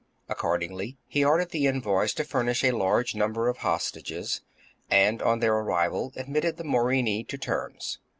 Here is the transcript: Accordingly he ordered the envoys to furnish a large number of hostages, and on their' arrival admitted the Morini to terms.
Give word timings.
Accordingly 0.27 0.97
he 1.05 1.23
ordered 1.23 1.51
the 1.51 1.67
envoys 1.67 2.11
to 2.15 2.23
furnish 2.23 2.63
a 2.63 2.71
large 2.71 3.13
number 3.13 3.47
of 3.49 3.57
hostages, 3.57 4.41
and 4.89 5.21
on 5.21 5.41
their' 5.41 5.53
arrival 5.53 6.11
admitted 6.15 6.57
the 6.57 6.63
Morini 6.63 7.23
to 7.27 7.37
terms. 7.37 7.99